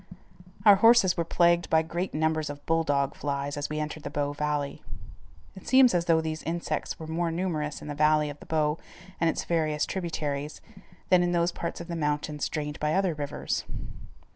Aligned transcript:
Our 0.65 0.77
horses 0.77 1.15
were 1.15 1.23
plagued 1.23 1.69
by 1.69 1.83
great 1.83 2.11
numbers 2.11 2.49
of 2.49 2.65
bull 2.65 2.83
dog 2.83 3.13
flies 3.13 3.55
as 3.55 3.69
we 3.69 3.79
entered 3.79 4.01
the 4.01 4.09
Bow 4.09 4.33
valley. 4.33 4.81
It 5.55 5.67
seems 5.67 5.93
as 5.93 6.05
though 6.05 6.21
these 6.21 6.41
insects 6.41 6.97
were 6.97 7.05
more 7.05 7.29
numerous 7.29 7.83
in 7.83 7.87
the 7.87 7.93
valley 7.93 8.31
of 8.31 8.39
the 8.39 8.47
Bow, 8.47 8.79
and 9.19 9.29
its 9.29 9.43
various 9.45 9.85
tributaries, 9.85 10.59
than 11.09 11.21
in 11.21 11.33
those 11.33 11.51
parts 11.51 11.79
of 11.79 11.87
the 11.87 11.95
mountains 11.95 12.49
drained 12.49 12.79
by 12.79 12.95
other 12.95 13.13
rivers. 13.13 13.63